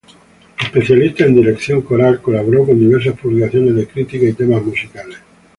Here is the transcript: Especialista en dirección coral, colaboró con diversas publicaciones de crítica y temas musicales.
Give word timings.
Especialista 0.63 1.25
en 1.25 1.35
dirección 1.35 1.83
coral, 1.83 2.23
colaboró 2.23 2.65
con 2.65 2.79
diversas 2.79 3.13
publicaciones 3.19 3.75
de 3.75 3.87
crítica 3.87 4.25
y 4.25 4.33
temas 4.33 4.63
musicales. 4.65 5.19